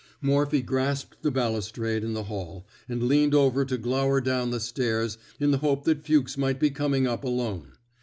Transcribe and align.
Morphy 0.19 0.63
grasped 0.63 1.21
the 1.21 1.29
balustrade 1.29 2.03
in 2.03 2.13
the 2.15 2.23
hall 2.23 2.65
and 2.89 3.03
leaned 3.03 3.35
over 3.35 3.63
to 3.63 3.77
glower 3.77 4.19
down 4.19 4.49
the 4.49 4.59
stairs 4.59 5.19
in 5.39 5.51
the 5.51 5.59
hope 5.59 5.83
that 5.83 6.03
Fuchs 6.03 6.39
might 6.39 6.59
be 6.59 6.71
com 6.71 6.95
ing 6.95 7.05
up 7.05 7.23
alone. 7.23 7.73